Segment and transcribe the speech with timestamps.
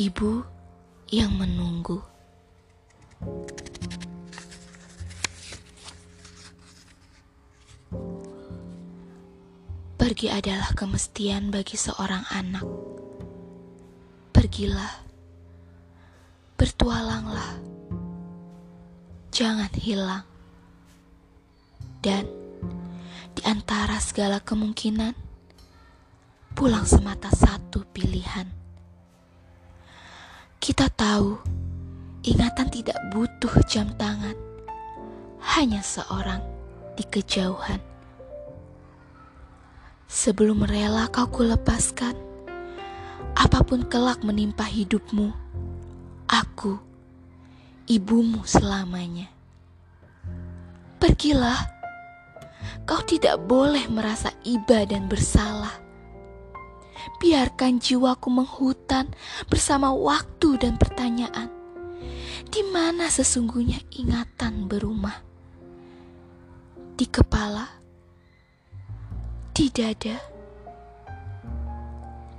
[0.00, 0.40] Ibu
[1.12, 2.00] yang menunggu.
[10.00, 12.64] Pergi adalah kemestian bagi seorang anak.
[14.32, 15.04] Pergilah,
[16.56, 17.60] bertualanglah,
[19.28, 20.24] jangan hilang.
[22.00, 22.24] Dan
[23.36, 25.12] di antara segala kemungkinan,
[26.56, 28.59] pulang semata satu pilihan.
[30.60, 31.40] Kita tahu
[32.20, 34.36] ingatan tidak butuh jam tangan,
[35.56, 36.44] hanya seorang
[37.00, 37.80] di kejauhan.
[40.04, 42.12] Sebelum rela kau kulepaskan,
[43.40, 45.32] apa pun kelak menimpa hidupmu,
[46.28, 46.76] aku,
[47.88, 49.32] ibumu selamanya.
[51.00, 51.56] Pergilah,
[52.84, 55.72] kau tidak boleh merasa iba dan bersalah.
[57.22, 59.12] Biarkan jiwaku menghutan
[59.46, 61.48] bersama waktu dan pertanyaan.
[62.50, 65.22] Di mana sesungguhnya ingatan berumah?
[66.96, 67.80] Di kepala
[69.60, 70.16] di dada,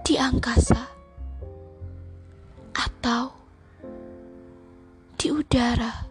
[0.00, 0.88] di angkasa,
[2.72, 3.28] atau
[5.20, 6.09] di udara.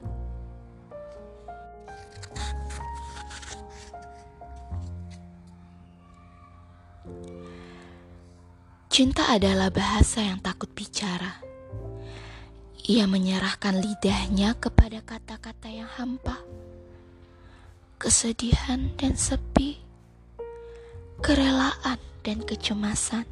[8.99, 11.39] Cinta adalah bahasa yang takut bicara.
[12.83, 16.35] Ia menyerahkan lidahnya kepada kata-kata yang hampa,
[17.95, 19.79] kesedihan, dan sepi
[21.23, 21.95] kerelaan
[22.27, 23.23] dan kecemasan,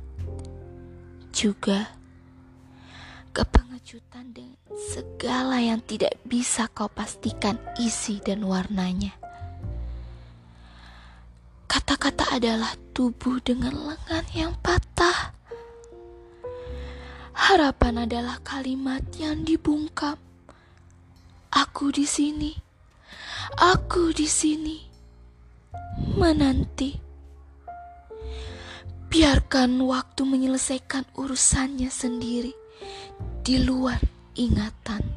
[1.35, 1.91] juga
[3.35, 9.11] kepengejutan dengan segala yang tidak bisa kau pastikan isi dan warnanya.
[11.67, 15.26] Kata-kata adalah tubuh dengan lengan yang patah.
[17.37, 20.17] Harapan adalah kalimat yang dibungkam.
[21.53, 22.49] Aku di sini.
[23.61, 24.81] Aku di sini.
[26.17, 26.97] Menanti.
[29.07, 32.57] Biarkan waktu menyelesaikan urusannya sendiri
[33.45, 34.01] di luar
[34.33, 35.16] ingatan.